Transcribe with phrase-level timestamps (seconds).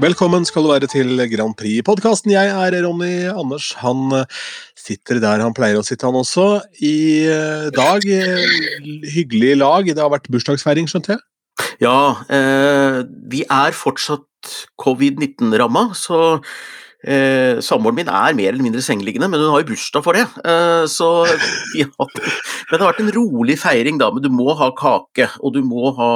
[0.00, 2.30] Velkommen skal du være til Grand Prix-podkasten.
[2.32, 3.66] Jeg er Ronny Anders.
[3.82, 4.38] Han eh,
[4.72, 6.46] sitter der han pleier å sitte, han også.
[6.80, 9.90] I eh, dag eh, hyggelig lag.
[9.90, 11.20] Det har vært bursdagsfeiring, skjønte jeg?
[11.84, 16.38] Ja, eh, vi er fortsatt covid-19-ramma, så
[17.00, 20.26] Eh, Samboeren min er mer eller mindre sengeliggende, men hun har jo bursdag for det.
[20.44, 21.10] Eh, så
[21.80, 21.88] ja.
[21.96, 24.10] Men det har vært en rolig feiring, da.
[24.12, 26.10] Men du må ha kake, og du må ha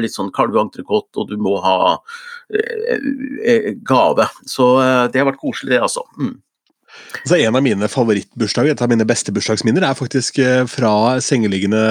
[0.00, 1.80] litt sånn kalveentrecôte, og du må ha
[2.54, 3.00] eh,
[3.44, 4.30] eh gave.
[4.48, 6.06] Så eh, det har vært koselig, det, altså.
[6.18, 6.38] Mm.
[7.24, 11.82] Så en av mine favorittbursdager, et av mine beste bursdagsminner, er faktisk eh, fra sengeliggende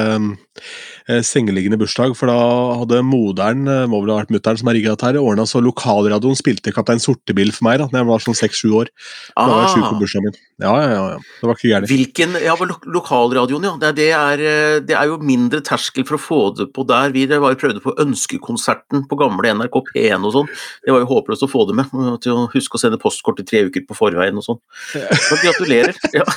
[1.25, 2.37] sengeliggende bursdag, for da
[2.81, 5.61] hadde moderen, eh, må vel ha vært mutter'n som har rigga dette her, ordna så
[5.63, 8.91] lokalradioen spilte Kaptein Sortebil for meg da jeg var sånn seks-sju år.
[9.33, 9.99] Da var jeg sjuk på ah.
[10.03, 10.39] bursdagen min.
[10.59, 11.19] Ja, ja, ja.
[11.39, 11.89] Det var ikke gærent.
[11.89, 13.73] Hvilken Ja, lo lokalradioen, ja.
[13.79, 16.85] Det er, det, er, eh, det er, jo mindre terskel for å få det på
[16.87, 17.13] der.
[17.15, 20.51] Vi var prøvde på Ønskekonserten på gamle NRK P1 og sånn.
[20.85, 21.93] Det var jo håpløst å få det med.
[22.21, 24.61] Til å huske å sende postkort i tre uker på forveien og sånn.
[24.91, 25.97] Så gratulerer.
[26.13, 26.27] Ja.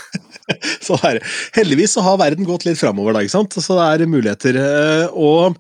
[0.86, 1.18] så her,
[1.56, 3.58] heldigvis så har verden gått litt framover, da, ikke sant?
[3.58, 4.61] så det er muligheter.
[4.62, 5.58] Eh, og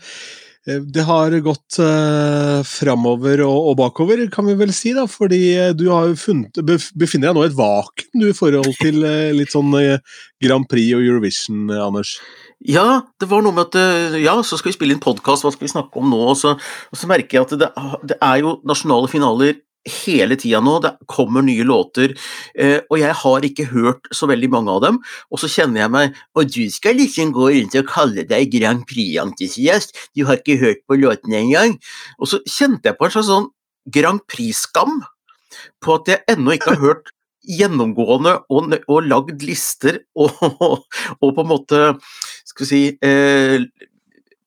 [0.66, 5.42] eh, det har gått uh, framover og, bakover, kan vi vel si, da, fordi
[5.78, 9.02] du funnet, befinner deg nå i et vakuum i forhold til
[9.36, 9.74] litt sånn
[10.42, 12.16] Grand Prix og Eurovision, Anders?
[12.62, 15.66] Ja, det var noe med at ja, så skal vi spille inn podkast, hva skal
[15.66, 16.22] vi snakke om nå?
[16.30, 17.70] Og så, og så merker jeg at det,
[18.06, 20.78] det, er jo nasjonale finaler hele tida nå.
[20.82, 22.14] Det kommer nye låter,
[22.54, 25.00] eh, og jeg har ikke hørt så veldig mange av dem.
[25.30, 28.84] Og så kjenner jeg meg Og du skal liksom gå rundt og kalle deg Grand
[28.88, 31.78] Prix-entusiast, du har ikke hørt på låtene engang.
[32.18, 33.50] Og så kjente jeg på en slags sånn
[33.92, 35.02] Grand Prix-skam
[35.82, 40.84] på at jeg ennå ikke har hørt gjennomgående og, og lagd lister og, og,
[41.20, 41.80] og, på en måte
[42.46, 43.64] skal vi si eh,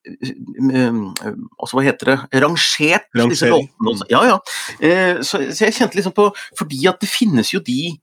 [0.05, 4.07] altså hva heter det, rangert disse låtene.
[4.11, 4.39] Ja, ja.
[4.79, 6.27] Eh, så, så, jeg kjente liksom på
[6.59, 7.95] Fordi at det finnes jo de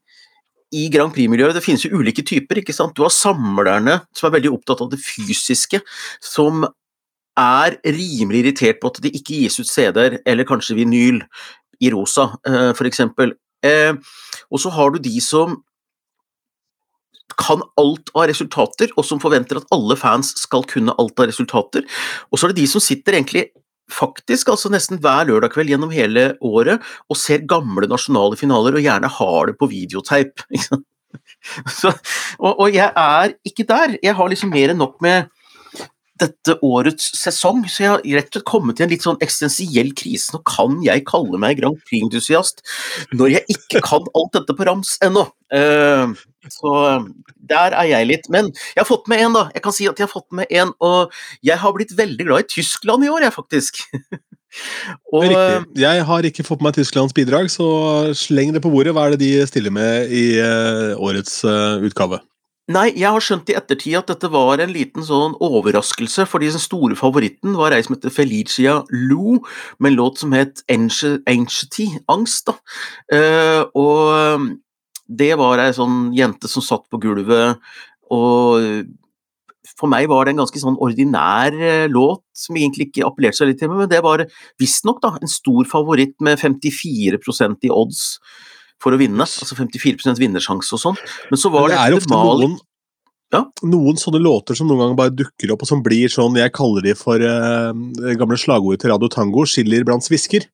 [0.72, 2.62] i Grand Prix-miljøet, det finnes jo ulike typer.
[2.62, 2.96] ikke sant?
[2.96, 5.82] Du har samlerne som er veldig opptatt av det fysiske,
[6.24, 6.64] som
[7.38, 11.20] er rimelig irritert på at det ikke gis ut CD-er, eller kanskje vinyl,
[11.82, 13.02] i rosa, f.eks.
[13.66, 13.92] Eh,
[14.48, 15.58] og så har du de som
[17.40, 21.86] kan alt av resultater, og som forventer at alle fans skal kunne alt av resultater.
[22.30, 23.48] Og så er det de som sitter egentlig
[23.92, 28.86] faktisk altså nesten hver lørdag kveld gjennom hele året og ser gamle nasjonale finaler, og
[28.86, 30.48] gjerne har det på videotape.
[31.68, 31.90] Så,
[32.38, 33.96] og, og, jeg er ikke der.
[34.02, 35.28] Jeg har liksom mer enn nok med
[36.22, 39.92] dette årets sesong, så jeg har rett og slett kommet i en litt sånn eksistensiell
[39.98, 40.32] krise.
[40.34, 42.64] Nå kan jeg kalle meg Grand Prix-entusiast
[43.14, 45.26] når jeg ikke kan alt dette på rams ennå.
[45.52, 46.14] Uh,
[46.50, 46.72] så
[47.50, 48.28] der er jeg litt.
[48.32, 49.46] Men jeg har fått med en, da.
[49.54, 51.12] Jeg kan si at jeg har fått med en, og
[51.44, 53.82] jeg har blitt veldig glad i Tyskland i år, jeg, faktisk.
[55.14, 55.82] og, Riktig.
[55.82, 57.68] Jeg har ikke fått med meg Tysklands bidrag, så
[58.18, 58.94] sleng det på bordet.
[58.96, 62.22] Hva er det de stiller med i uh, årets uh, utgave?
[62.72, 66.62] Nei, jeg har skjønt i ettertid at dette var en liten sånn overraskelse, fordi den
[66.62, 69.40] store favoritten var ei som heter Felicia Lou,
[69.82, 72.56] med en låt som het Anxiety, angst, da.
[73.12, 74.46] Uh, og
[75.10, 77.60] det var ei sånn jente som satt på gulvet,
[78.12, 78.88] og
[79.78, 83.50] for meg var det en ganske sånn ordinær eh, låt som egentlig ikke appellerte seg
[83.50, 84.24] litt til meg, men det var
[84.60, 88.02] visstnok en stor favoritt med 54% i odds
[88.82, 89.24] for å vinne.
[89.24, 91.00] Altså 54% vinnersjanse og sånn.
[91.30, 92.58] Men så var det, det er ofte noen,
[93.32, 93.42] ja?
[93.64, 96.84] noen sånne låter som noen ganger bare dukker opp, og som blir sånn Jeg kaller
[96.84, 97.72] de for uh,
[98.18, 100.48] gamle slagordet til Radio Tango, skiller blant svisker.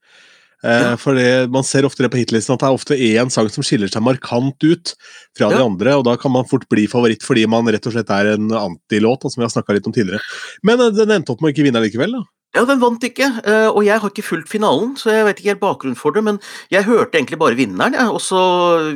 [0.58, 0.96] Ja.
[0.98, 3.62] for det, Man ser ofte det på hitlisten at det er ofte én sang som
[3.62, 4.90] skiller seg markant ut
[5.38, 5.52] fra ja.
[5.54, 8.32] de andre, og da kan man fort bli favoritt fordi man rett og slett er
[8.32, 10.18] en antilåt, som vi har snakka litt om tidligere.
[10.66, 12.26] Men uh, den endte opp med å ikke vinne likevel, da.
[12.56, 15.50] Ja, den vant ikke, eh, og jeg har ikke fulgt finalen, så jeg vet ikke
[15.52, 16.38] helt bakgrunnen for det, men
[16.72, 18.40] jeg hørte egentlig bare vinneren, jeg, og så,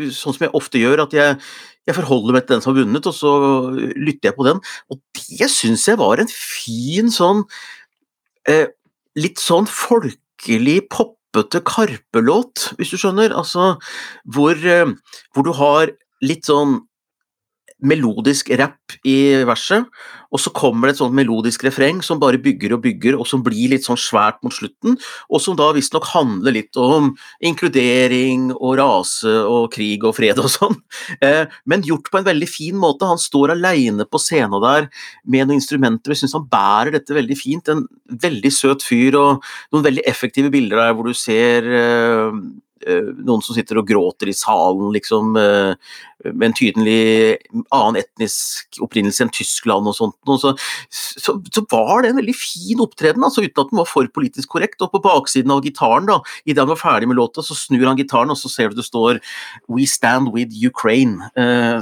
[0.09, 1.37] sånn som jeg ofte gjør, at jeg,
[1.85, 3.33] jeg forholder meg til den som har vunnet, og så
[3.77, 4.63] lytter jeg på den.
[4.89, 7.45] Og det syns jeg var en fin sånn
[8.49, 8.69] eh,
[9.21, 13.35] Litt sånn folkelig, poppete Karpe-låt, hvis du skjønner.
[13.37, 13.75] Altså
[14.25, 14.89] hvor, eh,
[15.37, 15.93] hvor du har
[16.25, 16.79] litt sånn
[17.83, 19.87] melodisk rapp i verset,
[20.33, 23.43] og så kommer det et sånt melodisk refreng som bare bygger og bygger, og som
[23.45, 24.97] blir litt sånn svært mot slutten,
[25.29, 27.13] og som da visstnok handler litt om
[27.45, 30.79] inkludering og rase og krig og fred og sånn,
[31.27, 33.09] eh, men gjort på en veldig fin måte.
[33.09, 34.89] Han står aleine på scenen der
[35.25, 37.73] med noen instrumenter, og jeg syns han bærer dette veldig fint.
[37.73, 37.87] En
[38.23, 42.43] veldig søt fyr og noen veldig effektive bilder der hvor du ser eh,
[42.83, 45.37] noen som sitter og gråter i salen, liksom,
[46.31, 47.39] med en tydelig
[47.75, 50.17] annen etnisk opprinnelse enn Tyskland og sånt.
[50.29, 50.55] Og så,
[50.91, 54.55] så, så, var det en veldig fin opptreden, altså, uten at den var for politisk
[54.55, 54.81] korrekt.
[54.85, 58.01] Og på baksiden av gitaren, da, idet han var ferdig med låta, så snur han
[58.01, 59.23] gitaren, og så ser du det står
[59.69, 61.31] 'We stand with Ukraine'.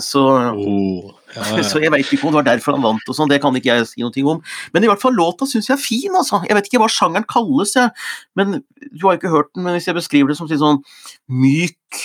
[0.05, 1.17] Så oh.
[1.31, 1.63] Ja, ja.
[1.63, 3.71] Så jeg vet ikke om det var derfor han vant, og sånn, det kan ikke
[3.71, 4.41] jeg si noe om.
[4.75, 6.43] Men i hvert fall låta syns jeg er fin, altså.
[6.49, 7.95] Jeg vet ikke hva sjangeren kalles, jeg.
[8.39, 8.61] Men
[8.91, 10.83] du har ikke hørt den, men hvis jeg beskriver det som sånn
[11.31, 12.01] myk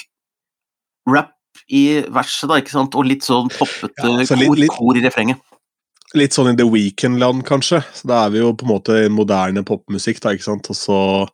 [1.10, 1.35] rap
[1.70, 1.84] i
[2.14, 5.42] verset, da, ikke sant, og litt sånn poppete ja, så kor, kor i refrenget.
[6.16, 7.82] Litt sånn i The Weekend-land, kanskje.
[7.98, 10.22] Så Da er vi jo på en måte moderne popmusikk.
[10.22, 10.70] da, ikke sant?
[10.70, 11.28] Og så,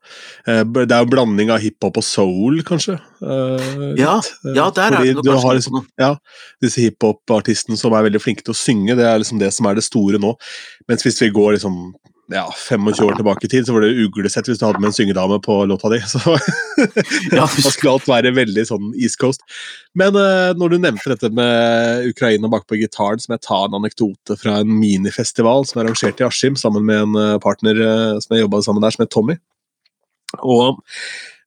[0.48, 2.96] eh, Det er jo en blanding av hiphop og soul, kanskje.
[3.22, 4.20] Eh, ja,
[4.56, 6.16] ja, der Fordi er det noe har liksom, ja,
[6.62, 9.76] Disse hiphop-artistene som er veldig flinke til å synge, det er liksom det som er
[9.76, 10.36] det store nå.
[10.88, 11.94] Mens hvis vi går liksom
[12.32, 14.96] ja, 25 år tilbake i tid, så var det uglesett hvis du hadde med en
[14.96, 16.00] syngedame på låta di.
[16.08, 16.20] Så
[17.36, 17.44] ja.
[17.44, 19.44] da skulle alt være veldig sånn East Coast.
[19.98, 23.60] Men uh, når du nevnte dette med Ukraina bak på gitaren, så må jeg ta
[23.66, 27.84] en anekdote fra en minifestival som er arrangert i Askim sammen med en uh, partner
[27.84, 29.38] uh, som jeg jobba sammen der, som het Tommy.
[30.40, 30.80] Og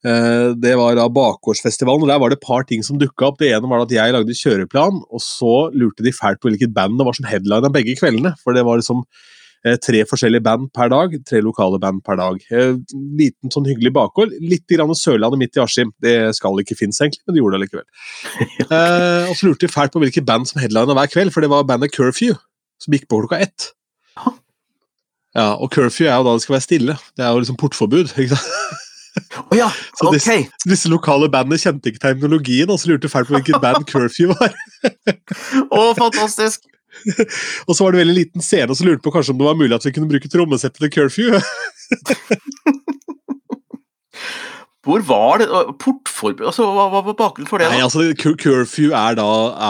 [0.05, 3.39] det var da bakgårdsfestivalen, og der var det et par ting som dukka opp.
[3.41, 6.99] Det ene var at jeg lagde kjøreplan, og så lurte de fælt på hvilket band
[7.01, 8.35] det var som headlina begge kveldene.
[8.45, 9.33] For det var liksom Eh,
[9.81, 11.15] tre forskjellige band per dag.
[11.29, 12.41] Tre lokale band per dag.
[12.53, 12.75] Eh,
[13.21, 14.35] liten sånn hyggelig bakgård.
[14.45, 15.95] Litt grann Sørlandet midt i Askim.
[16.05, 17.87] Det skal ikke finnes, egentlig, men de gjorde det likevel.
[18.69, 21.53] eh, og så lurte de fælt på hvilke band som headlina hver kveld, for det
[21.53, 22.37] var bandet Curfew,
[22.83, 23.73] som gikk på klokka ett.
[25.35, 26.95] Ja, og curfew er jo da det skal være stille.
[27.19, 28.13] Det er jo liksom portforbud.
[28.23, 28.83] ikke sant?
[29.51, 29.69] Oh ja,
[29.99, 30.47] så disse, okay.
[30.67, 34.55] disse, lokale bandene kjente ikke terminologien, og så lurte fælt på hvilket band curfew var.
[34.85, 36.67] Å, oh, fantastisk!
[37.69, 39.61] og så var det veldig liten scene, og så lurte på kanskje om det var
[39.61, 41.39] mulig at vi kunne bruke trommesettet til Curfew.
[44.85, 45.47] Hvor var det
[45.81, 47.71] Portforbud altså, Hva var bakgrunnen for det?
[47.71, 47.77] da?
[47.77, 49.29] Nei, altså, Curfew er, da,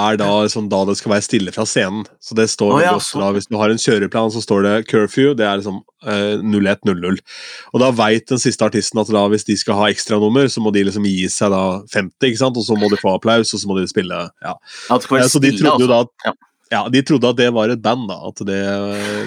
[0.09, 2.03] er da, liksom, da, det skal være stille fra scenen.
[2.23, 4.75] Så det står oh, ja, også, da, Hvis du har en kjøreplan, så står det
[4.91, 5.31] curfew.
[5.39, 7.23] Det er liksom eh, 0100.
[7.73, 10.75] Og da veit den siste artisten at da, hvis de skal ha ekstranummer, så må
[10.75, 11.63] de liksom gi seg da
[11.95, 12.59] 50, ikke sant?
[12.59, 14.19] og så må de få applaus, og så må de spille.
[14.43, 14.57] ja.
[14.57, 16.35] ja det skal være så de trodde jo da at ja.
[16.75, 18.19] Ja, De trodde at det var et band, da.
[18.31, 18.62] At det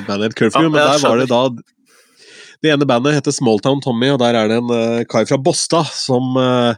[0.08, 0.68] bandet het Curfew.
[0.68, 1.42] Ja, men der var det da
[2.58, 5.92] Det ene bandet heter Smalltown Tommy, og der er det en uh, kar fra Båstad
[5.94, 6.74] som uh,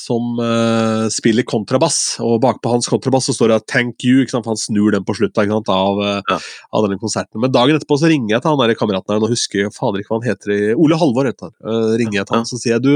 [0.00, 4.56] som uh, spiller kontrabass, og bakpå hans kontrabass så står det 'Thank you', for han
[4.56, 5.98] snur den på slutten av,
[6.30, 6.38] ja.
[6.72, 7.40] av, denne konserten.
[7.42, 10.00] Men dagen etterpå så ringer jeg til han der kameraten her, og husker jeg fader
[10.00, 10.74] ikke hva han heter.
[10.78, 11.56] Ole Halvor heter han.
[11.58, 12.94] Uh, ringer jeg til han, så sier jeg du,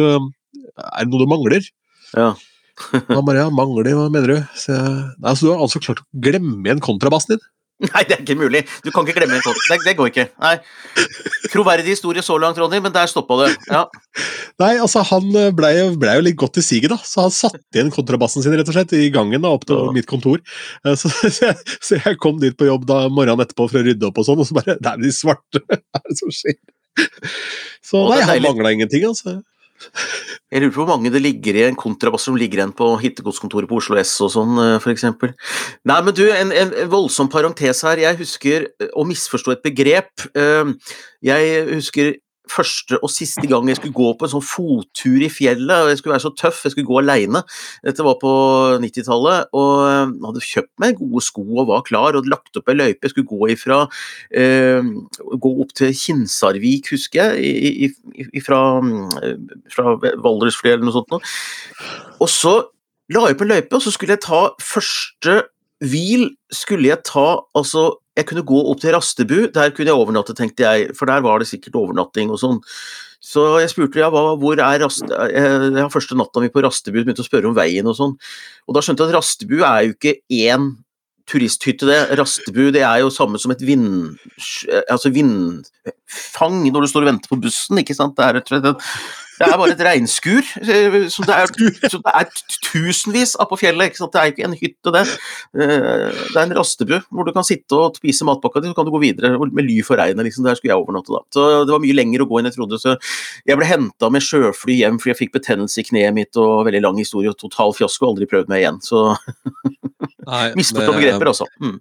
[0.79, 1.67] er det noe du mangler?
[2.15, 2.33] Ja.
[3.09, 4.39] Han bare ja, mangler, hva mener du?
[4.59, 7.45] Så nei, så du har altså klart å glemme igjen kontrabassen din?
[7.83, 8.61] Nei, det er ikke mulig.
[8.85, 10.25] Du kan ikke glemme en kontrabassen Det, det, går ikke.
[10.41, 10.53] Nei.
[11.51, 13.49] Troverdig historie så langt, Ronny, men der stoppa det.
[13.67, 13.83] Ja.
[14.63, 15.27] Nei, altså han
[15.59, 17.01] blei ble jo litt godt i siget, da.
[17.03, 19.95] Så han satte igjen kontrabassen sin rett og slett i gangen da, opp til ja.
[19.97, 20.39] mitt kontor.
[20.85, 23.87] Eh, så, så, jeg, så, jeg, kom dit på jobb da morgenen etterpå for å
[23.89, 25.65] rydde opp og sånn, og så bare Det er de svarte!
[25.67, 26.61] Hva er det som skjer?
[27.85, 29.41] Så nei, han mangla ingenting, altså.
[30.55, 33.69] Jeg lurer på hvor mange det ligger i en kontrabass som ligger igjen på hittegodskontoret
[33.71, 35.07] på Oslo S og sånn, eh, f.eks.
[35.91, 38.03] Nei, men du, en, en, voldsom parentes her.
[38.05, 40.29] Jeg husker eh, å misforstå et begrep.
[40.39, 40.71] Eh,
[41.27, 42.15] jeg husker
[42.51, 45.85] første og siste gang jeg skulle gå på en sånn fottur i fjellet.
[45.85, 47.43] og Jeg skulle være så tøff, jeg skulle gå aleine.
[47.87, 48.33] Dette var på
[48.83, 49.49] 90-tallet.
[49.57, 53.01] Og jeg hadde kjøpt meg gode sko og var klar, og lagt opp ei løype.
[53.07, 53.85] Jeg skulle gå ifra
[54.35, 54.93] eh,
[55.45, 57.91] Gå opp til Kinsarvik, husker jeg,
[58.37, 58.61] ifra,
[59.73, 61.35] fra Valdresfly eller noe sånt.
[62.21, 62.55] Og så
[63.13, 65.43] la jeg på løype, og så skulle jeg ta første
[65.85, 70.37] hvil skulle jeg ta altså jeg kunne gå opp til Rastebu, der kunne jeg overnatte,
[70.39, 72.61] tenkte jeg, for der var det sikkert overnatting og sånn.
[73.25, 75.09] Så jeg spurte ja, hva, hvor er Rast...
[75.09, 78.17] Jeg har første natta mi på Rastebu, begynte å spørre om veien og sånn.
[78.69, 80.75] Og da skjønte jeg at Rastebu er jo ikke én
[81.31, 81.99] turisthytte, det.
[82.21, 84.13] Rastebu det er jo samme som et vind...
[84.93, 85.11] Altså
[86.05, 88.17] vindfang når du står og venter på bussen, ikke sant.
[88.17, 91.49] Det er rett og slett det er bare et regnskur eh, som det er,
[91.91, 92.29] som det er
[92.69, 93.91] tusenvis av på fjellet.
[93.91, 94.13] Ikke sant?
[94.15, 95.03] Det er ikke en hytte, det.
[95.59, 98.87] Eh, det er en rastebu hvor du kan sitte og spise matpakka di, så kan
[98.87, 100.29] du gå videre med ly for regnet.
[100.29, 100.47] Liksom.
[100.47, 101.25] Der skulle jeg overnatte, da.
[101.35, 102.79] Så det var mye lenger å gå enn jeg trodde.
[102.79, 102.95] Så
[103.43, 106.85] jeg ble henta med sjøfly hjem fordi jeg fikk betennelse i kneet mitt og veldig
[106.85, 108.13] lang historie og total fiasko.
[108.13, 108.79] Aldri prøvd meg igjen.
[108.87, 109.03] Så
[110.61, 111.51] misforstå begreper, altså.
[111.59, 111.81] Mm.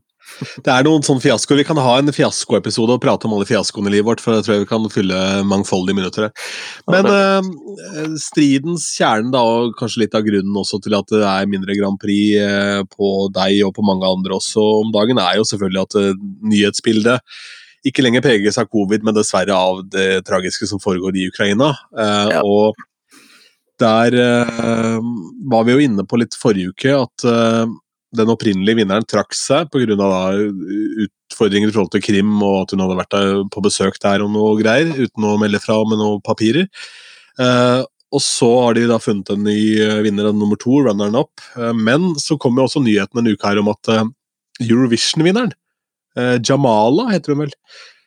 [0.64, 1.60] Det er noen sånne fiaskoer.
[1.62, 4.46] Vi kan ha en fiaskoepisode og prate om alle fiaskoene i livet vårt, for jeg
[4.48, 6.30] tror vi kan fylle mangfoldige minutter
[6.92, 11.50] Men uh, stridens kjerne, da, og kanskje litt av grunnen også til at det er
[11.52, 15.48] mindre Grand Prix uh, på deg og på mange andre også om dagen, er jo
[15.50, 17.36] selvfølgelig at uh, nyhetsbildet
[17.84, 21.74] ikke lenger preges av covid, men dessverre av det tragiske som foregår i Ukraina.
[22.00, 22.40] Ja.
[22.48, 22.78] Og
[23.82, 24.16] der
[25.52, 27.26] var vi jo inne på litt forrige uke at
[28.18, 29.96] den opprinnelige vinneren trakk seg pga.
[31.06, 33.18] utfordringer i forhold til Krim, og at hun hadde vært
[33.54, 36.70] på besøk der og noe greier, uten å melde fra med noen papirer.
[37.42, 37.82] Eh,
[38.14, 39.58] og så har de da funnet en ny
[40.06, 41.42] vinner av nummer to, runneren up.
[41.74, 43.90] men så kom jo også nyheten en uke her om at
[44.62, 45.56] Eurovision-vinneren,
[46.46, 47.56] Jamala heter hun vel,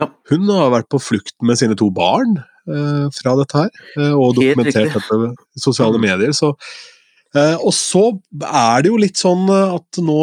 [0.00, 0.08] ja.
[0.30, 2.36] hun har vært på flukt med sine to barn
[2.68, 5.18] uh, fra dette her, uh, og dokumentert dette
[5.56, 6.06] i sosiale mm.
[6.06, 6.36] medier.
[6.36, 6.52] Så,
[7.36, 8.08] og så
[8.42, 10.20] er det jo litt sånn at nå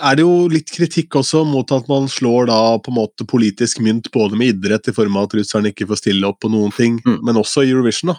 [0.00, 3.82] er det jo litt kritikk også mot at man slår da på en måte politisk
[3.84, 6.72] mynt både med idrett i form av at russerne ikke får stille opp på noen
[6.72, 7.18] ting, mm.
[7.26, 8.14] men også Eurovision.
[8.14, 8.16] da.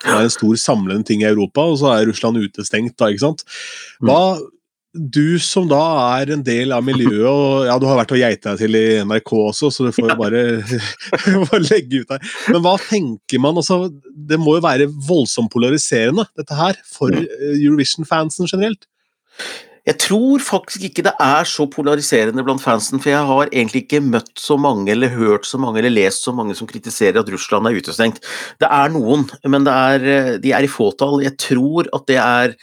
[0.00, 2.96] Det er en stor samlende ting i Europa, og så er Russland utestengt.
[2.98, 3.46] da, ikke sant?
[4.02, 4.10] Mm.
[4.10, 4.18] Hva,
[4.94, 5.80] du som da
[6.20, 8.84] er en del av miljøet, og ja, du har vært og geita deg til i
[9.02, 10.42] NRK også, så du får jo bare,
[11.50, 12.32] bare legge ut der.
[12.54, 13.58] Men hva tenker man?
[13.58, 18.86] Altså, det må jo være voldsomt polariserende, dette her, for eh, Eurovision-fansen generelt?
[19.84, 24.00] Jeg tror faktisk ikke det er så polariserende blant fansen, for jeg har egentlig ikke
[24.00, 27.68] møtt så mange, eller hørt så mange, eller lest så mange som kritiserer at Russland
[27.68, 28.22] er utestengt.
[28.62, 31.20] Det er noen, men er, eh, de er i fåtall.
[31.26, 32.56] Jeg tror at det er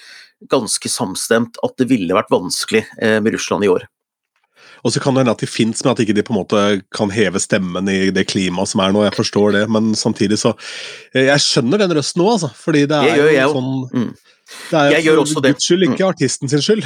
[0.50, 3.86] ganske samstemt at det ville vært vanskelig eh, med Russland i år.
[4.82, 6.62] Og så kan det hende at de fins, men at ikke de på en måte
[6.96, 9.04] kan heve stemmen i det klimaet som er nå.
[9.06, 10.56] Jeg forstår det, men samtidig så
[11.14, 12.52] eh, Jeg skjønner den røsten nå, altså.
[12.58, 14.12] Fordi det er jo sånn mm.
[14.72, 16.08] Det er jo for guds skyld ikke mm.
[16.08, 16.86] artisten sin skyld.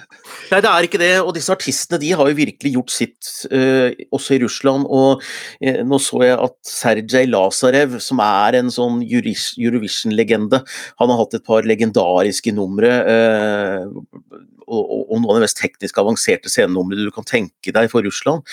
[0.52, 1.12] Nei, det er ikke det.
[1.22, 4.86] Og disse artistene de har jo virkelig gjort sitt, uh, også i Russland.
[4.86, 10.62] Og uh, nå så jeg at Sergej Lazarev, som er en sånn Eurovision-legende,
[11.00, 12.92] han har hatt et par legendariske numre.
[13.08, 18.06] Uh, og, og, noen av de mest teknisk avanserte scenenumrene du kan tenke deg for
[18.06, 18.46] Russland.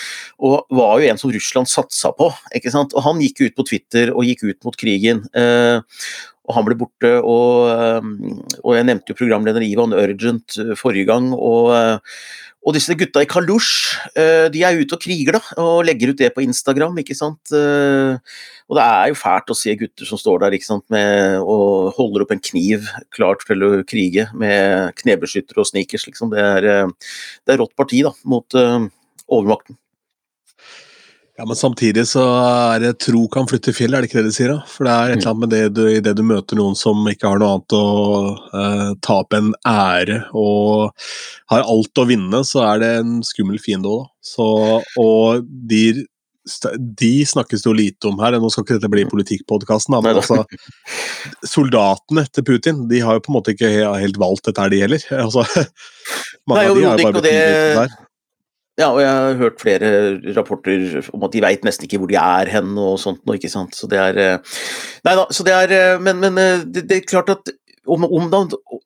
[0.44, 2.28] Og var jo en som Russland satsa på.
[2.56, 2.92] ikke sant?
[2.96, 5.24] Og han gikk ut på Twitter og gikk ut mot krigen.
[6.48, 11.10] Og han ble borte, og, eh, og jeg nevnte jo programleder Ivan Urgent eh, forrige
[11.12, 11.30] gang.
[11.36, 12.16] og eh,
[12.62, 16.28] og disse gutta i Kalush, de er ute og kriger, da, og legger ut det
[16.30, 16.94] på Instagram.
[17.02, 17.50] ikke sant?
[17.50, 21.90] Og det er jo fælt å se gutter som står der ikke sant, med, og
[21.96, 26.06] holder opp en kniv klart til å krige med knebeskyttere og sneakers.
[26.06, 26.30] Liksom.
[26.30, 26.86] Det, er,
[27.42, 29.74] det er rått parti da, mot overmakten.
[31.42, 34.34] Ja, Men samtidig så er det tro kan flytte fjell, er det ikke det de
[34.36, 34.52] sier?
[34.52, 34.62] da?
[34.70, 37.00] For det er et eller annet med det du, i det du møter noen som
[37.10, 37.86] ikke har noe annet å
[38.52, 40.92] uh, tape enn ære, og
[41.50, 44.14] har alt å vinne, så er det en skummel fiende òg, da.
[44.22, 44.46] Så,
[45.02, 45.82] og de,
[47.02, 50.44] de snakkes det jo lite om her, nå skal ikke dette bli politikkpodkasten, men altså
[51.56, 54.84] Soldatene til Putin de har jo på en måte ikke helt valgt dette her, de
[54.86, 55.10] heller.
[55.26, 55.42] Altså,
[56.46, 58.01] mange Nei, av de har jo bare blitt der.
[58.80, 59.88] Ja, og jeg har hørt flere
[60.32, 63.50] rapporter om at de veit nesten ikke hvor de er hen og sånt noe, ikke
[63.52, 63.76] sant.
[63.76, 64.54] Så det er eh,
[65.04, 67.52] Nei da, så det er eh, Men, men eh, det, det, er klart at
[67.84, 68.40] om, om da,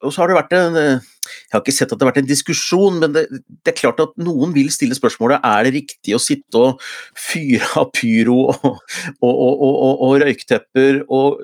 [0.09, 0.79] så har det vært en
[1.27, 4.03] Jeg har ikke sett at det har vært en diskusjon, men det, det, er klart
[4.03, 6.83] at noen vil stille spørsmålet er det riktig å sitte og
[7.19, 8.67] fyre av pyro og,
[9.21, 11.41] og, og, og røyktepper og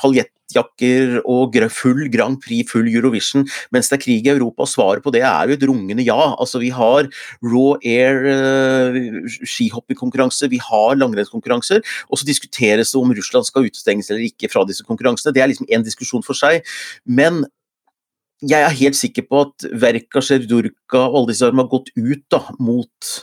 [0.00, 4.66] paljettjakker og full Grand Prix, full Eurovision, mens det er krig i Europa.
[4.68, 6.18] Svaret på det er jo et rungende ja.
[6.34, 7.08] Altså, vi har
[7.44, 9.00] raw air uh,
[9.40, 14.64] skihoppingkonkurranse, vi har langrennskonkurranser, og så diskuteres det om Russland skal utestenges eller ikke fra
[14.68, 15.34] disse konkurransene.
[15.34, 16.64] Det er liksom en diskusjon for seg.
[17.04, 17.44] Men
[18.50, 22.42] jeg er helt sikker på at Verka, Sjerdurka og alle disse har gått ut da,
[22.62, 23.14] mot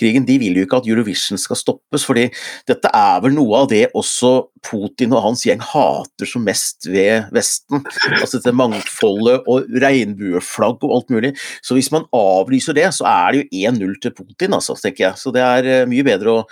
[0.00, 2.04] krigen, de vil jo ikke at Eurovision skal stoppes.
[2.08, 2.28] fordi
[2.68, 4.32] dette er vel noe av det også
[4.64, 7.84] Putin og hans gjeng hater som mest ved Vesten.
[8.18, 11.34] Altså dette mangfoldet og regnbueflagg og alt mulig.
[11.62, 15.20] Så hvis man avlyser det, så er det jo 1-0 til Putin, altså, tenker jeg.
[15.20, 16.46] Så det er eh, mye bedre å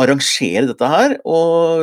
[0.00, 1.82] arrangere dette her og,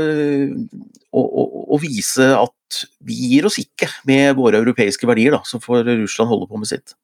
[1.14, 2.57] og, og, og vise at
[3.06, 6.70] vi gir oss ikke med våre europeiske verdier, da, så får Russland holde på med
[6.70, 6.96] sitt.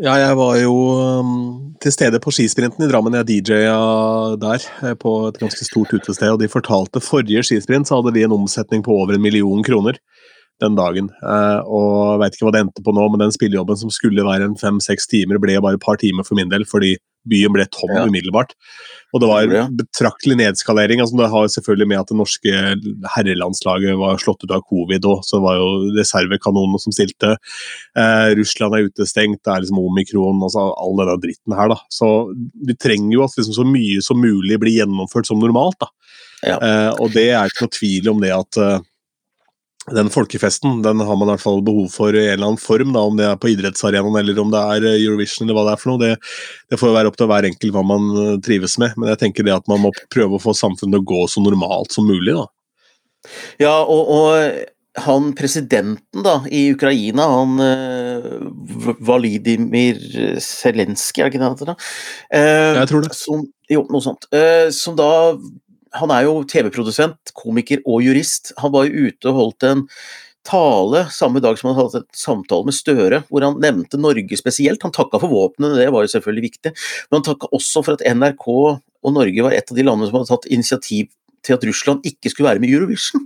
[0.00, 0.72] Ja, jeg var jo
[1.20, 1.32] um,
[1.84, 3.12] til stede på skisprinten i Drammen.
[3.18, 6.30] Jeg DJ-a der, eh, på et ganske stort utested.
[6.32, 10.00] Og de fortalte forrige skisprint så hadde de en omsetning på over en million kroner
[10.64, 11.10] den dagen.
[11.20, 14.48] Uh, og veit ikke hva det endte på nå, men den spillejobben som skulle være
[14.48, 16.94] en fem-seks timer, ble bare et par timer for min del, fordi
[17.28, 18.06] byen ble tom ja.
[18.08, 18.54] umiddelbart.
[19.12, 21.02] Og det var betraktelig nedskalering.
[21.02, 22.62] altså Det har selvfølgelig med at det norske
[23.14, 27.34] herrelandslaget var slått ut av covid og så var jo reservekanonene som stilte.
[27.98, 31.78] Eh, Russland er utestengt, det er liksom omikron, altså all denne dritten her, da.
[31.92, 32.08] Så
[32.66, 35.92] vi trenger jo at liksom så mye som mulig blir gjennomført som normalt, da.
[36.42, 36.56] Ja.
[36.56, 38.80] Eh, og det er ikke noe tvil om det at uh,
[39.90, 42.92] den folkefesten den har man i hvert fall behov for i en eller annen form,
[42.94, 45.72] da, om det er på idrettsarenaen eller om det er eh, Eurovision eller hva det
[45.74, 46.02] er for noe.
[46.02, 46.12] Det,
[46.70, 49.48] det får være opp til hver enkelt hva man eh, trives med, men jeg tenker
[49.48, 52.36] det at man må prøve å få samfunnet å gå så normalt som mulig.
[52.38, 52.46] da.
[53.62, 59.98] Ja, og, og han presidenten da, i Ukraina, han uh, Validimir
[60.42, 61.92] Zelenskyj, er det ikke det han heter?
[62.28, 63.14] Uh, jeg tror det.
[63.16, 64.28] Som, jo, noe sånt.
[64.34, 65.08] Uh, som da
[66.00, 68.52] Han er jo TV-produsent, komiker og jurist.
[68.62, 69.86] Han var jo ute og holdt en
[70.46, 74.82] tale samme dag som han hadde et samtale med Støre, hvor han nevnte Norge spesielt.
[74.82, 76.72] Han takka for våpnene, det var jo selvfølgelig viktig,
[77.10, 80.18] men han takka også for at NRK og Norge var et av de landene som
[80.18, 81.10] hadde tatt initiativ
[81.42, 83.24] til at Russland ikke skulle være med i Eurovision.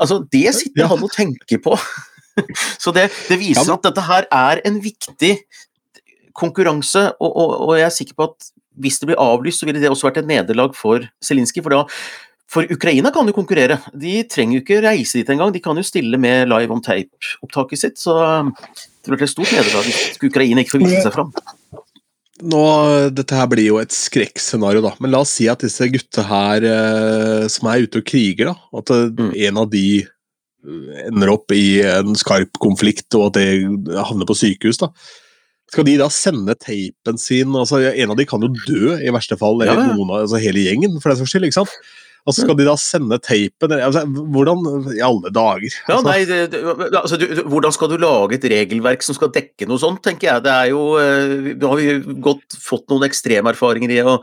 [0.00, 1.76] Altså, Det sitter han og tenker på.
[2.82, 5.34] Så det, det viser at dette her er en viktig
[6.36, 8.50] konkurranse, og, og, og, jeg er sikker på at
[8.80, 11.62] hvis det blir avlyst, så ville det også vært et nederlag for Zelinskyj.
[11.66, 11.96] For,
[12.50, 15.54] for Ukraina kan jo konkurrere, de trenger jo ikke reise dit engang.
[15.54, 19.86] De kan jo stille med live on tape-opptaket sitt, så det blir et stort nederlag
[19.88, 21.32] hvis Ukraina ikke får vise seg fram
[22.46, 22.62] nå,
[23.14, 24.94] Dette her blir jo et skrekkscenario, da.
[25.00, 28.80] Men la oss si at disse gutta her eh, som er ute og kriger, da,
[28.80, 29.32] at eh, mm.
[29.48, 34.38] en av de eh, ender opp i en skarp konflikt, og at det havner på
[34.38, 34.80] sykehus.
[34.82, 34.90] da.
[35.70, 39.38] Skal de da sende teipen sin altså En av de kan jo dø, i verste
[39.38, 41.46] fall, eller ja, noen av, altså hele gjengen, for den saks skyld.
[41.46, 41.76] ikke sant?
[42.28, 45.76] Altså Skal de da sende teipen altså, Hvordan i alle dager?
[45.88, 45.94] Altså.
[45.94, 46.60] Ja, nei, det, det,
[47.00, 50.44] altså, du, hvordan skal du lage et regelverk som skal dekke noe sånt, tenker jeg.
[50.44, 54.18] Det er jo eh, Nå har vi godt fått noen ekstremerfaringer i å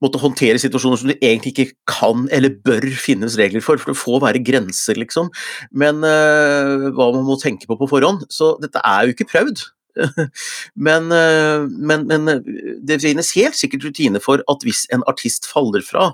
[0.00, 4.00] måtte håndtere situasjoner som du egentlig ikke kan eller bør finnes regler for, for det
[4.00, 5.28] får være grenser, liksom.
[5.76, 8.24] Men uh, hva man må tenke på på forhånd.
[8.32, 9.60] Så dette er jo ikke prøvd.
[10.88, 12.42] men, uh, men, men
[12.86, 16.12] det finnes helt sikkert rutine for at hvis en artist faller fra,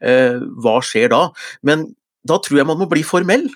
[0.00, 1.26] Eh, hva skjer da?
[1.66, 1.90] Men
[2.26, 3.48] da tror jeg man må bli formell.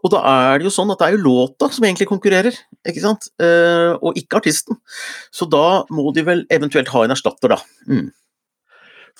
[0.00, 2.56] Og da er det jo sånn at det er jo låta som egentlig konkurrerer,
[2.88, 3.28] ikke sant?
[3.42, 4.78] Eh, og ikke artisten.
[5.28, 7.58] Så da må de vel eventuelt ha en erstatter, da.
[7.84, 8.08] Mm.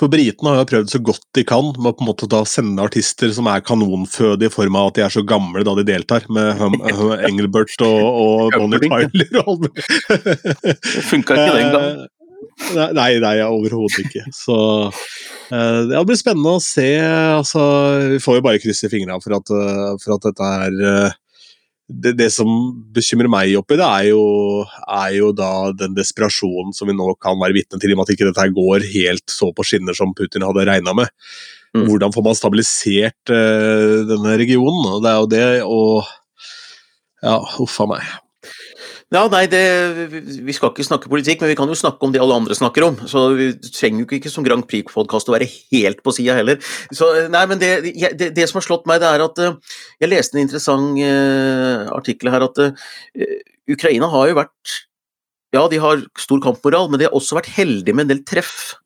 [0.00, 2.40] For britene har jo prøvd så godt de kan med å på en måte da
[2.48, 5.84] sende artister som er kanonføde i form av at de er så gamle da de
[5.84, 9.10] deltar, med hum, hum, Engelbert og, og Bonnie Tyler.
[9.12, 10.78] det
[11.10, 12.08] funka ikke den gangen.
[12.96, 14.24] Nei, nei, overhodet ikke.
[14.36, 14.56] Så
[14.88, 16.88] uh, det blir spennende å se.
[17.36, 17.62] Altså,
[18.14, 21.18] vi får jo bare krysse fingrene for, at, uh, for at dette er uh,
[21.90, 22.48] det, det, som
[22.94, 24.22] bekymrer meg oppi det, er jo,
[24.86, 28.08] er jo, da den desperasjonen som vi nå kan være vitne til, i og med
[28.08, 31.10] at ikke dette går helt så på skinner som Putin hadde regna med.
[31.74, 31.84] Mm.
[31.86, 35.02] Hvordan får man stabilisert denne regionen?
[35.02, 36.16] Det er jo det, og
[37.20, 38.04] Ja, uff a meg.
[39.10, 39.60] Ja, nei, det,
[40.46, 42.84] Vi skal ikke snakke politikk, men vi kan jo snakke om det alle andre snakker
[42.86, 42.98] om.
[43.10, 46.60] Så vi trenger jo ikke som Grand Prix-podkast å være helt på sida heller.
[46.94, 50.12] Så, nei, men det, det, det, som har slått meg, det er at uh, Jeg
[50.12, 52.94] leste en interessant uh, artikkel her at uh,
[53.70, 54.76] Ukraina har jo vært
[55.58, 58.76] Ja, de har stor kampmoral, men de har også vært heldige med en del treff.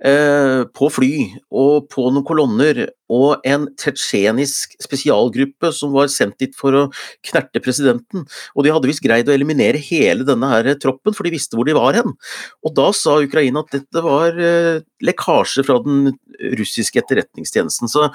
[0.00, 1.10] Eh, på fly
[1.52, 6.86] og på noen kolonner, og en tsjetsjenisk spesialgruppe som var sendt dit for å
[7.26, 8.24] knerte presidenten.
[8.56, 11.68] Og de hadde visst greid å eliminere hele denne her troppen, for de visste hvor
[11.68, 12.16] de var hen.
[12.64, 16.14] Og da sa Ukraina at dette var eh, lekkasje fra den
[16.56, 17.92] russiske etterretningstjenesten.
[17.92, 18.08] Så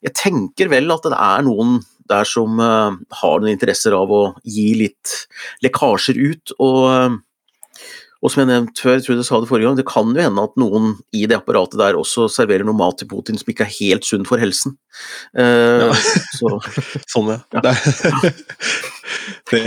[0.00, 4.22] jeg tenker vel at det er noen der som uh, har noen interesser av å
[4.42, 5.12] gi litt
[5.62, 6.54] lekkasjer ut.
[6.58, 7.20] og
[8.20, 10.20] og som jeg nevnte før, jeg tror jeg sa det forrige gang, det kan jo
[10.20, 13.64] hende at noen i det apparatet der også serverer noe mat til Putin som ikke
[13.64, 14.74] er helt sunn for helsen.
[15.32, 15.94] Uh, ja.
[16.36, 16.52] så.
[17.14, 17.38] sånn, ja.
[17.56, 17.72] ja.
[19.48, 19.62] Det,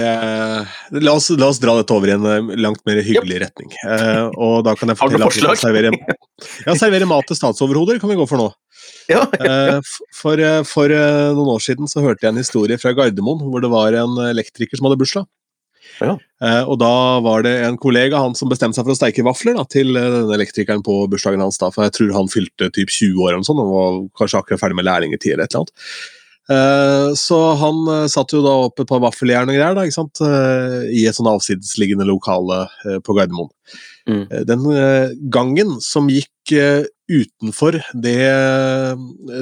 [1.02, 3.48] la, oss, la, oss, dra dette over i en eh, langt mer hyggelig yep.
[3.48, 3.74] retning.
[3.82, 5.96] Uh, og da kan jeg fortelle at vi kan servere,
[6.68, 8.52] ja, servere mat til statsoverhoder kan vi gå for nå.
[9.10, 9.80] Ja, ja.
[10.13, 13.96] For, for, noen år siden så hørte jeg en historie fra Gardermoen hvor det var
[13.98, 15.26] en elektriker som hadde bursdag.
[16.01, 16.15] Ja.
[16.43, 19.58] Eh, og da var det en kollega han som bestemte seg for å steike vafler
[19.60, 21.60] da, til den denne elektrikeren på bursdagen hans.
[21.62, 24.63] da, For jeg tror han fylte typ 20 år eller sånn, og var kanskje akkurat
[24.63, 25.34] ferdig med lærlingtid.
[25.36, 25.88] eller et eller annet.
[26.51, 29.95] Eh, så han eh, satt jo da opp et par vaffeljern og greier da, ikke
[29.95, 30.23] sant?
[30.25, 33.51] Eh, i et sånn avsidesliggende lokale eh, på Gardermoen.
[34.03, 34.23] Mm.
[34.43, 34.63] Den
[35.32, 36.51] gangen som gikk
[37.08, 38.17] utenfor det,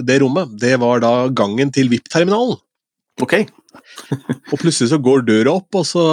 [0.05, 2.59] det rommet, det var da gangen til VIP-terminalen.
[3.25, 3.39] Ok.
[4.51, 6.03] Og plutselig så går døra opp, og så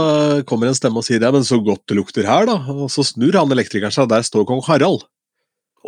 [0.48, 2.58] kommer en stemme og sier ja, men så godt det lukter her, da.
[2.74, 5.06] Og så snur han elektrikeren seg, og der står kong Harald.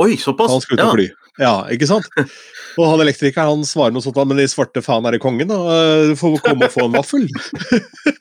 [0.01, 0.53] Oi, såpass?
[0.53, 1.09] Han skal ut og fly.
[1.41, 2.07] Ja, ikke sant?
[2.79, 5.59] Og han elektrikeren han svarer noe sånt men de svarte faen er det kongen, da?
[6.11, 7.27] Du får komme og få en vaffel.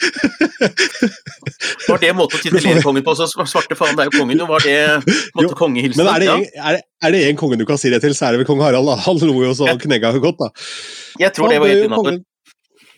[1.90, 3.16] var det måte å titulere kongen på?
[3.18, 4.78] Så svarte faen er jo kongen, og var det
[5.38, 6.02] måte kongehilsen?
[6.02, 8.30] Men er det, en, er, er det en kongen du kan si det til, så
[8.30, 8.98] er det vel kong Harald, da.
[9.08, 10.52] Han lo jo så knegga godt, da.
[11.20, 12.22] Jeg tror det var helt innafor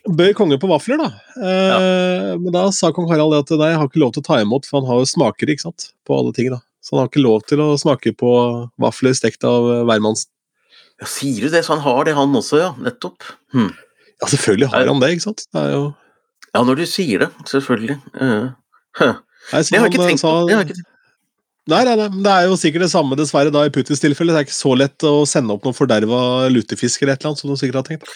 [0.09, 1.09] bøy kongen på vafler, da.
[1.37, 1.79] Eh, ja.
[2.41, 4.67] Men da sa kong Harald at nei, jeg har ikke lov til å ta imot,
[4.69, 6.51] for han har jo smaker ikke sant, på alle ting.
[6.53, 6.61] da.
[6.81, 8.31] Så han har ikke lov til å smake på
[8.81, 10.31] vafler stekt av hvermannsen.
[11.01, 11.63] Ja, sier du det?
[11.65, 12.71] Så han har det, han også, ja.
[12.81, 13.25] Nettopp.
[13.55, 13.71] Hm.
[14.21, 15.45] Ja, selvfølgelig har han det, ikke sant?
[15.49, 15.83] Det jo
[16.51, 17.97] Ja, når du sier det, selvfølgelig.
[18.17, 18.51] Uh,
[18.99, 19.19] huh.
[19.51, 20.33] Nei, Det har jeg ikke tenkt på.
[20.49, 20.83] Det ikke...
[21.71, 24.33] Nei, nei, nei, det er jo sikkert det samme, dessverre, da i Putins tilfelle.
[24.33, 27.41] Det er ikke så lett å sende opp noen forderva lutefisk eller et eller annet,
[27.43, 28.15] som du sikkert har tenkt.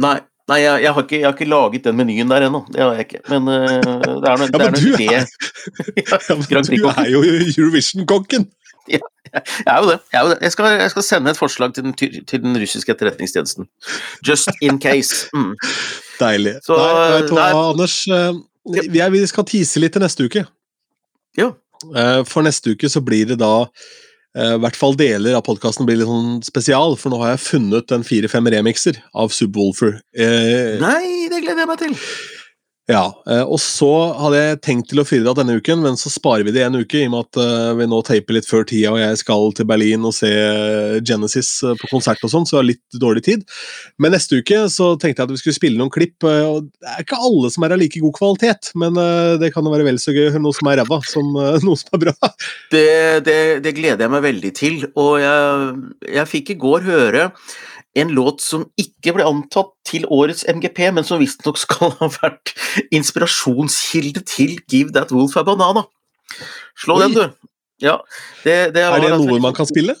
[0.00, 0.16] Nei,
[0.50, 2.62] nei jeg, jeg, har ikke, jeg, har ikke, laget den menyen der ennå.
[2.72, 3.20] Det har jeg ikke.
[3.30, 5.28] Men uh, det er noe, ja, men det du, er,
[6.10, 8.48] ja, men du er jo Eurovision-kokken!
[8.90, 8.98] Ja,
[9.30, 9.96] jeg er jo det.
[10.10, 10.38] Jeg, er jo det.
[10.42, 13.68] Jeg, skal, jeg, skal, sende et forslag til den, til den russiske etterretningstjenesten.
[14.26, 15.28] Just in case.
[15.36, 15.52] Mm.
[16.18, 16.56] Deilig.
[16.66, 18.00] Så, Nei, vet du hva, Anders?
[18.74, 20.42] Vi, Vi skal tise litt til neste uke.
[21.38, 21.52] Ja.
[22.26, 23.68] For neste uke så blir det da
[24.30, 27.94] i hvert fall deler av podkasten blir litt sånn spesial, for nå har jeg funnet
[27.96, 29.96] en fire-fem remixer av Subwoolfer.
[30.14, 31.96] Nei, det gleder jeg meg til!
[32.90, 33.04] Ja,
[33.46, 36.42] og så hadde jeg tenkt til å fyre det av denne uken, men så sparer
[36.46, 38.98] vi det en uke, i og med at vi nå taper litt før tida, og
[38.98, 40.30] jeg skal til Berlin og se
[41.06, 43.46] Genesis på konsert og sånn, så jeg har litt dårlig tid.
[44.02, 47.04] Men neste uke så tenkte jeg at vi skulle spille noen klipp, og det er
[47.04, 48.98] ikke alle som er av like god kvalitet, men
[49.40, 51.32] det kan jo være vel så gøy å høre noe som er ræva, som
[51.68, 52.34] noe som er bra.
[52.74, 52.86] Det,
[53.26, 55.74] det, det, gleder jeg meg veldig til, og jeg,
[56.18, 57.28] jeg fikk i går høre
[57.98, 62.54] en låt som ikke ble antatt til årets MGP, men som visstnok skal ha vært
[62.94, 65.86] inspirasjonskilde til Give That Wolf a Banana.
[66.78, 67.02] Slå Oi.
[67.06, 67.50] den, du.
[67.82, 67.98] Ja,
[68.44, 69.96] det, det er det noe man kan spille?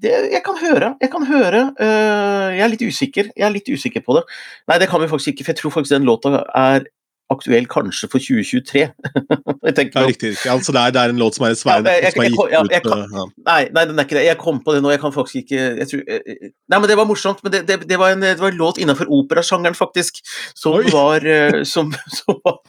[0.00, 0.94] Det, jeg kan høre.
[1.02, 1.66] Jeg kan høre.
[1.76, 3.28] Uh, jeg er litt usikker.
[3.36, 4.24] Jeg er litt usikker på det.
[4.70, 6.88] Nei, det kan vi faktisk ikke, for jeg tror faktisk den låta er
[7.32, 8.82] aktuell kanskje for 2023.
[9.68, 10.32] jeg tenker ja, riktig.
[10.34, 10.50] riktig.
[10.50, 12.60] Altså, det, er, det er en låt som er svært ja, som er gitt ja,
[12.64, 13.24] ut kan, ja.
[13.48, 14.26] nei, nei, den er ikke det.
[14.26, 14.92] Jeg kom på det nå.
[14.92, 17.40] Jeg kan faktisk ikke tror, Nei, men det var morsomt.
[17.44, 20.20] Men det, det, det, var, en, det var, en, låt innenfor operasjangeren, faktisk,
[20.58, 20.84] som Oi.
[20.92, 21.24] var,
[21.68, 22.60] som, som var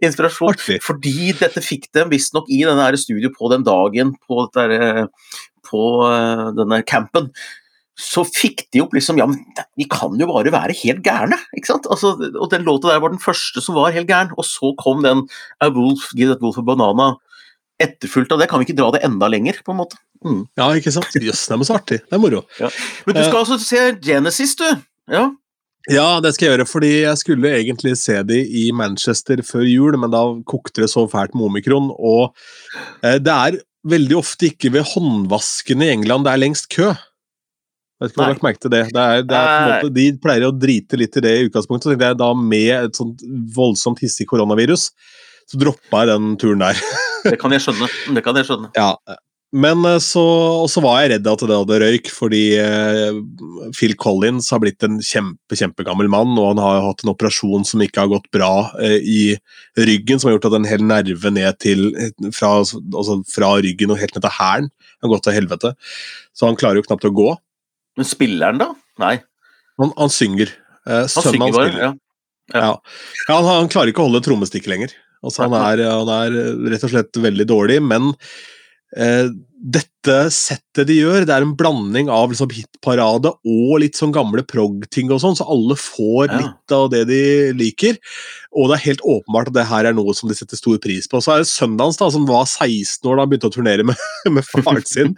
[0.00, 0.56] inspirasjon.
[0.56, 0.80] Artig.
[0.84, 5.06] Fordi dette fikk dem visstnok i denne studio på den dagen på, dette,
[5.70, 5.86] på
[6.58, 7.30] denne campen
[8.00, 9.40] så fikk de opp liksom Ja, men
[9.78, 11.88] vi kan jo bare være helt gærne, ikke sant?
[11.92, 15.04] Altså, og den låta der var den første som var helt gæren, og så kom
[15.04, 15.26] den
[15.60, 17.12] A Wolf, Give That Wolf a Banana
[17.80, 18.48] etterfulgt av det.
[18.50, 20.00] Kan vi ikke dra det enda lenger, på en måte?
[20.24, 20.42] Mm.
[20.58, 21.14] Ja, ikke sant.
[21.16, 22.00] Jøss, det er så artig.
[22.04, 22.42] Det er moro.
[22.60, 22.68] Ja.
[23.06, 24.66] Men du skal uh, altså se Genesis, du?
[25.10, 25.30] Ja?
[25.88, 29.96] Ja, det skal jeg gjøre, fordi jeg skulle egentlig se de i Manchester før jul,
[30.00, 32.34] men da kokte det så fælt med omikron, og
[33.00, 36.90] uh, det er veldig ofte ikke ved håndvaskene i England det er lengst kø.
[38.00, 38.82] Jeg vet ikke om du har lagt merke til det.
[38.96, 41.84] det, er, det er måte, de pleier å drite litt i det i utgangspunktet.
[41.84, 43.24] Så tenkte jeg da med et sånt
[43.56, 44.88] voldsomt hissig koronavirus,
[45.50, 46.80] så droppa jeg den turen der.
[47.28, 47.90] det kan jeg skjønne.
[48.16, 48.72] Det kan jeg skjønne.
[48.78, 48.94] Ja,
[49.50, 50.22] men eh, så,
[50.70, 53.18] så var jeg redd at det hadde røyk, fordi eh,
[53.74, 57.82] Phil Collins har blitt en kjempe, kjempegammel mann, og han har hatt en operasjon som
[57.82, 59.22] ikke har gått bra eh, i
[59.78, 61.90] ryggen, som har gjort at en hel nerve ned til
[62.36, 65.74] fra, altså fra ryggen og helt ned til hælen har gått til helvete.
[66.36, 67.30] Så han klarer jo knapt å gå.
[68.00, 68.70] Men spiller han, da?
[69.02, 69.18] Nei.
[69.80, 70.54] Han, han synger.
[70.88, 71.76] Eh, Sønnen hans spiller.
[71.76, 71.90] Ja.
[72.50, 72.60] Ja.
[72.60, 72.70] Ja.
[73.28, 74.94] Han, han, klarer ikke å holde trommestikket lenger.
[75.20, 76.38] Altså, han, er, han er
[76.72, 78.08] rett og slett veldig dårlig, men
[79.60, 84.42] dette settet de gjør, det er en blanding av liksom hitparade og litt sånn gamle
[84.48, 86.38] prog-ting og sånn, så alle får ja.
[86.40, 87.18] litt av det de
[87.58, 87.98] liker.
[88.56, 91.08] Og det er helt åpenbart at det her er noe som de setter stor pris
[91.10, 91.20] på.
[91.20, 94.06] Så er det sønnen da, som var 16 år da han begynte å turnere med,
[94.36, 95.12] med faren sin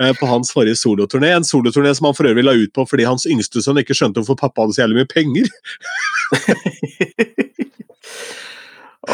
[0.00, 1.30] eh, på hans forrige soloturné.
[1.38, 4.20] En soloturné som han for øvrig la ut på fordi hans yngste sønn ikke skjønte
[4.20, 5.46] hvorfor pappa hadde så jævlig mye penger.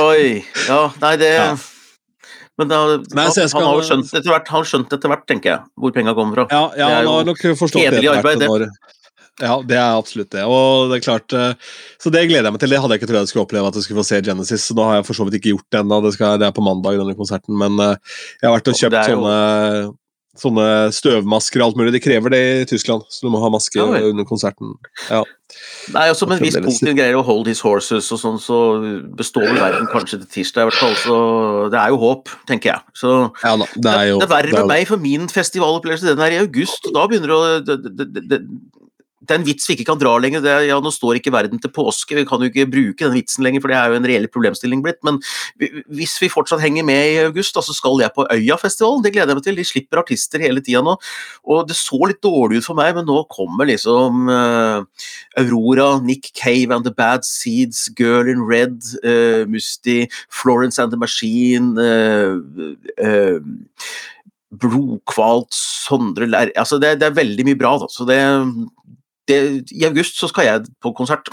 [0.01, 0.41] Oi.
[0.71, 1.51] Ja, nei, det ja.
[2.61, 3.49] Men da, han, skal...
[3.57, 6.43] han, har jo skjønt etter hvert, han skjønt etter hvert, tenker jeg, hvor penga kommer
[6.43, 6.49] fra.
[6.53, 8.73] Ja, ja har nok forstått det etter arbeid, det.
[9.41, 10.43] Ja, det er absolutt det.
[10.45, 11.55] Og det er klart, eh,
[12.01, 12.73] Så det gleder jeg meg til.
[12.75, 14.67] Det hadde jeg ikke trodd jeg skulle oppleve at jeg skulle få se Genesis.
[14.69, 16.01] så Da har jeg for så vidt ikke gjort det ennå.
[16.05, 17.57] Det, det, er på mandag, denne konserten.
[17.57, 17.97] Men eh,
[18.43, 19.17] jeg har vært og kjøpt jo...
[19.17, 19.39] sånne
[20.41, 21.93] sånne støvmasker og alt mulig.
[21.97, 24.75] De krever det i Tyskland, så du må ha maske ja, under konserten.
[25.11, 25.23] Ja.
[25.91, 28.59] Nei, også med en viss Putin greier å hold his horses og sånn, så
[29.19, 30.97] består vel verden kanskje til tirsdag i hvert fall.
[31.03, 31.17] Så
[31.73, 32.97] det er jo håp, tenker jeg.
[33.03, 36.27] Så ja, da, det, er jo, det, er verre med meg, for min festivalopplevelse den
[36.27, 36.91] er i august.
[36.95, 37.79] Da begynner det å
[38.31, 38.45] det
[39.29, 40.45] er en vits vi ikke kan dra lenger.
[40.49, 43.45] Er, ja, nå står ikke verden til påske, vi kan jo ikke bruke den vitsen
[43.45, 45.01] lenger, for det er jo en reell problemstilling blitt.
[45.07, 45.21] Men
[45.93, 49.05] hvis vi fortsatt henger med i august, da, så skal jeg på Øyafestivalen.
[49.05, 49.61] Det gleder jeg meg til.
[49.61, 50.97] De slipper artister hele tida nå.
[51.53, 54.81] Og det så litt dårlig ut for meg, men nå kommer liksom uh,
[55.41, 61.01] Aurora, Nick Cave and The Bad Seeds, Girl in Red, uh, Musti, Florence and the
[61.01, 62.41] Machine uh,
[64.51, 67.77] Blodkvalt, Sondre Lær altså det, det, er veldig mye bra.
[67.79, 67.87] Da.
[67.93, 68.19] Så det,
[69.29, 69.39] det,
[69.77, 71.29] I august så skal jeg på konsert.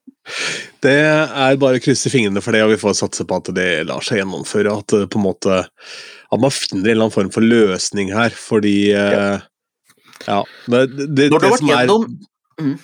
[0.84, 3.70] det er bare å krysse fingrene for det, og vi får satse på at det
[3.88, 4.74] lar seg gjennomføre.
[4.82, 8.78] At, på en måte, at man finner en eller annen form for løsning her, fordi
[8.92, 9.06] ja.
[9.12, 9.46] Eh,
[10.26, 10.38] ja
[10.72, 12.06] det, det, Når du har vært gjennom
[12.58, 12.76] mm.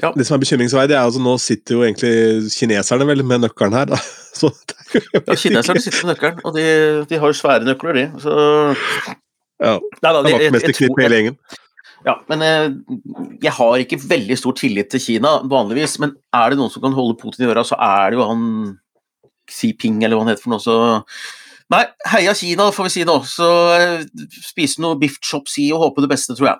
[0.00, 0.10] Ja.
[0.16, 3.90] Det som er bekymringsverdig, er altså nå sitter jo egentlig kineserne vel med nøkkelen her.
[3.90, 3.98] Da.
[4.40, 4.48] Så,
[4.94, 6.64] ja, kineserne sitter med nøkkelen, og de,
[7.10, 8.04] de har svære nøkler, de.
[8.22, 8.36] Så
[9.60, 9.74] ja.
[9.76, 11.36] Nei, da, det, Vaktmesterknipp hele gjengen.
[12.06, 12.70] Ja, men jeg,
[13.42, 15.98] jeg, har ikke veldig stor tillit til Kina vanligvis.
[16.02, 18.46] Men er det noen som kan holde Putin i øra, så er det jo han
[19.50, 20.64] Xi Ping, eller hva han heter for noe.
[20.64, 20.78] Så
[21.70, 23.20] Nei, heia Kina, får vi si nå.
[23.30, 23.46] Så
[24.42, 26.58] spise noe biff chop si og håpe det beste, tror jeg.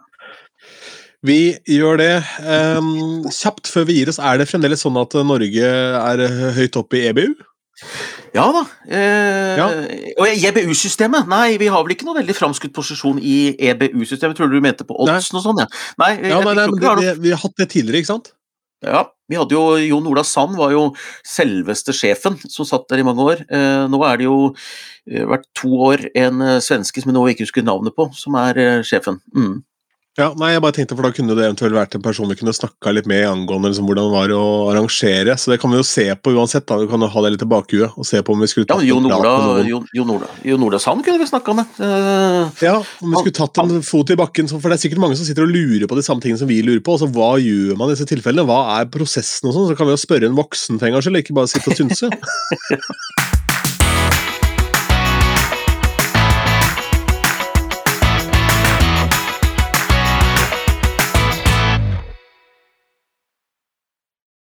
[1.27, 2.13] Vi gjør det.
[2.47, 6.23] Um, kjapt før vi gir oss, er det fremdeles sånn at Norge er
[6.57, 7.35] høyt oppe i EBU?
[8.37, 8.65] Ja da.
[8.87, 9.69] Eh, ja.
[10.21, 11.29] Og EBU-systemet?
[11.31, 14.37] Nei, vi har vel ikke noe veldig framskutt posisjon i EBU-systemet.
[14.39, 15.65] Tror du du mente på oddsen og sånn?
[15.65, 15.71] Ja,
[16.03, 18.33] nei, ja, nei, nei men det, det, vi har hatt det tidligere, ikke sant?
[18.81, 20.87] Ja, vi hadde jo Jon Ola Sand var jo
[21.27, 23.43] selveste sjefen som satt der i mange år.
[23.45, 24.39] Eh, nå er det jo
[25.05, 28.39] hvert vært to år en eh, svenske som jeg nå ikke husker navnet på, som
[28.41, 29.21] er eh, sjefen.
[29.37, 29.61] Mm.
[30.19, 32.55] Ja, nei, jeg bare tenkte for Da kunne det eventuelt vært en person vi kunne
[32.55, 35.37] snakka litt med angående liksom, hvordan det var å arrangere.
[35.39, 36.67] Så det kan vi jo se på uansett.
[36.67, 38.83] da, Vi kan ha det litt i bakhuet og se på om vi skulle tatt
[38.83, 41.79] ja, Jon Ola, Jon, Jon Ola, Jon Ola Sand kunne vi snakka med.
[41.79, 44.51] Uh, ja, om vi skulle tatt en fot i bakken.
[44.51, 46.59] For det er sikkert mange som sitter og lurer på de samme tingene som vi
[46.67, 46.99] lurer på.
[46.99, 48.49] altså Hva gjør man i disse tilfellene?
[48.51, 49.71] Hva er prosessen og sånn?
[49.71, 51.79] Så kan vi jo spørre en voksen for en gangs skyld, ikke bare sitte og
[51.79, 52.11] synse.